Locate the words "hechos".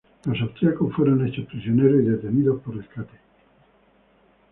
1.27-1.45